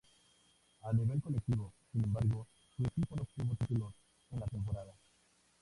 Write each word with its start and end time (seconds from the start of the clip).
A 0.81 0.91
nivel 0.93 1.21
colectivo, 1.21 1.73
sin 1.91 2.03
embargo, 2.05 2.47
su 2.75 2.81
equipo 2.83 3.15
no 3.15 3.21
obtuvo 3.21 3.51
títulos 3.53 3.93
en 4.31 4.39
la 4.39 4.47
temporada. 4.47 4.95